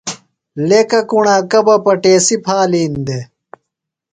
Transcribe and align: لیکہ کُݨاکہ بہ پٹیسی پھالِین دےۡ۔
لیکہ 0.67 0.99
کُݨاکہ 1.09 1.59
بہ 1.65 1.75
پٹیسی 1.85 2.35
پھالِین 2.45 2.93
دےۡ۔ 3.05 3.25